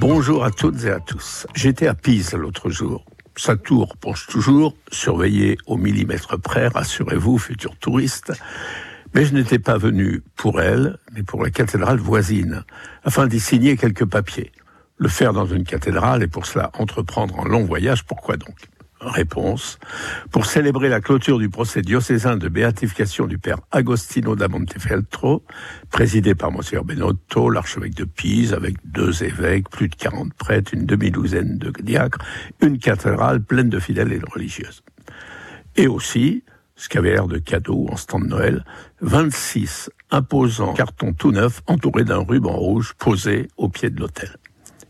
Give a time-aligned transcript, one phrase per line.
[0.00, 1.48] Bonjour à toutes et à tous.
[1.56, 3.04] J'étais à Pise l'autre jour.
[3.34, 8.32] Sa tour penche toujours, surveillée au millimètre près, rassurez-vous, futurs touristes.
[9.12, 12.62] Mais je n'étais pas venu pour elle, mais pour la cathédrale voisine,
[13.02, 14.52] afin d'y signer quelques papiers.
[14.98, 18.54] Le faire dans une cathédrale et pour cela entreprendre un long voyage, pourquoi donc?
[19.00, 19.78] Réponse.
[20.32, 25.44] Pour célébrer la clôture du procès diocésain de béatification du père Agostino da Montefeltro,
[25.90, 30.84] présidé par Monsieur Benotto, l'archevêque de Pise, avec deux évêques, plus de 40 prêtres, une
[30.84, 32.18] demi-douzaine de diacres,
[32.60, 34.82] une cathédrale pleine de fidèles et de religieuses.
[35.76, 36.42] Et aussi,
[36.74, 38.64] ce qui avait l'air de cadeau en temps de Noël,
[39.00, 44.30] 26 imposants cartons tout neufs entourés d'un ruban rouge posé au pied de l'autel.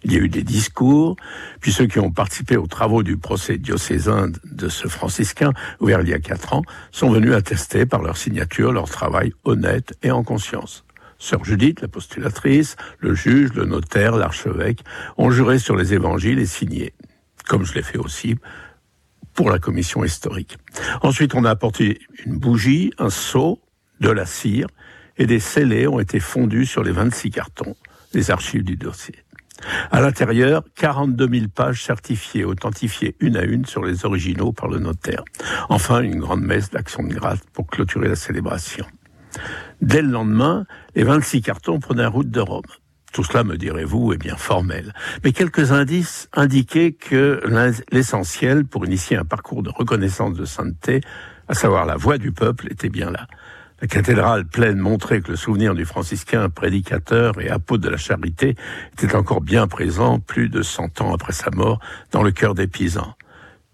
[0.05, 1.17] Il y a eu des discours,
[1.61, 6.09] puis ceux qui ont participé aux travaux du procès diocésain de ce franciscain, ouvert il
[6.09, 6.63] y a quatre ans,
[6.93, 10.85] sont venus attester par leur signature leur travail honnête et en conscience.
[11.19, 14.85] Sœur Judith, la postulatrice, le juge, le notaire, l'archevêque,
[15.17, 16.95] ont juré sur les évangiles et signé,
[17.49, 18.37] comme je l'ai fait aussi
[19.35, 20.59] pour la commission historique.
[21.03, 23.61] Ensuite, on a apporté une bougie, un seau,
[24.01, 24.69] de la cire,
[25.17, 27.75] et des scellés ont été fondus sur les 26 cartons,
[28.15, 29.17] les archives du dossier.
[29.91, 34.79] À l'intérieur, 42 000 pages certifiées, authentifiées une à une sur les originaux par le
[34.79, 35.25] notaire.
[35.69, 38.87] Enfin, une grande messe d'action de grâce pour clôturer la célébration.
[39.81, 42.63] Dès le lendemain, les 26 cartons prenaient route de Rome.
[43.13, 44.93] Tout cela, me direz-vous, est bien formel.
[45.25, 47.41] Mais quelques indices indiquaient que
[47.91, 51.01] l'essentiel pour initier un parcours de reconnaissance de sainteté,
[51.49, 53.27] à savoir la voix du peuple, était bien là.
[53.81, 58.57] La cathédrale pleine montrait que le souvenir du franciscain prédicateur et apôtre de la charité
[58.93, 61.79] était encore bien présent, plus de cent ans après sa mort,
[62.11, 63.15] dans le cœur des paysans.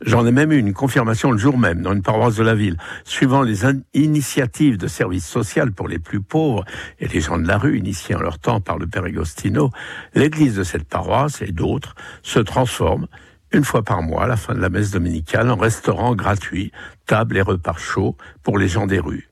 [0.03, 2.77] J'en ai même eu une confirmation le jour même, dans une paroisse de la ville.
[3.05, 3.61] Suivant les
[3.95, 6.67] initiatives de services sociaux pour les plus pauvres
[6.99, 9.71] et les gens de la rue, initiés en leur temps par le Père Agostino,
[10.15, 13.07] l'église de cette paroisse et d'autres se transforme
[13.53, 16.73] une fois par mois, à la fin de la messe dominicale, en restaurant gratuit,
[17.07, 19.31] table et repas chauds pour les gens des rues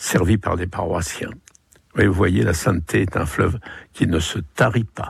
[0.00, 1.30] servi par des paroissiens.
[1.94, 3.58] vous voyez, la sainteté est un fleuve
[3.92, 5.08] qui ne se tarit pas.